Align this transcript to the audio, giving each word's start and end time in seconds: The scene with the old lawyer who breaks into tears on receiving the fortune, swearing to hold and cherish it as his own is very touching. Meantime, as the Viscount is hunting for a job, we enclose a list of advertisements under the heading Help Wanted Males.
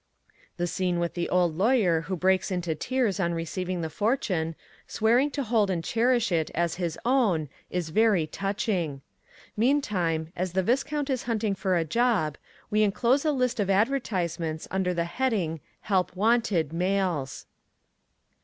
The 0.57 0.65
scene 0.65 0.97
with 0.97 1.13
the 1.13 1.29
old 1.29 1.55
lawyer 1.55 2.01
who 2.07 2.15
breaks 2.17 2.49
into 2.49 2.73
tears 2.73 3.19
on 3.19 3.35
receiving 3.35 3.81
the 3.81 3.89
fortune, 3.91 4.55
swearing 4.87 5.29
to 5.29 5.43
hold 5.43 5.69
and 5.69 5.83
cherish 5.83 6.31
it 6.31 6.49
as 6.55 6.77
his 6.81 6.97
own 7.05 7.49
is 7.69 7.89
very 7.89 8.25
touching. 8.25 9.01
Meantime, 9.55 10.33
as 10.35 10.53
the 10.53 10.63
Viscount 10.63 11.11
is 11.11 11.25
hunting 11.29 11.53
for 11.53 11.77
a 11.77 11.85
job, 11.85 12.35
we 12.71 12.81
enclose 12.81 13.25
a 13.25 13.31
list 13.31 13.59
of 13.59 13.69
advertisements 13.69 14.67
under 14.71 14.91
the 14.91 15.05
heading 15.05 15.59
Help 15.81 16.15
Wanted 16.15 16.73
Males. 16.73 17.45